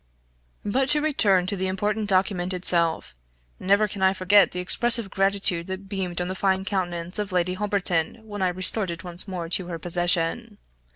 [0.65, 3.13] But to return to the important document itself.
[3.59, 7.53] Never can I forget the expressive gratitude that beamed on the fine countenance of Lady
[7.53, 10.57] Holberton when I restored it once more to her possession.